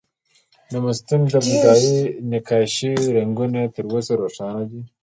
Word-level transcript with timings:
د 0.71 0.73
مستونګ 0.83 1.23
د 1.33 1.35
بودايي 1.47 1.93
نقاشیو 2.31 3.11
رنګونه 3.17 3.59
تر 3.75 3.85
اوسه 3.91 4.13
روښانه 4.21 4.63
دي 4.71 4.81